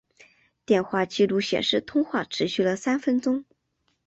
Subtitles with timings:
[0.65, 3.45] 电话记录显示通话持续了三分钟。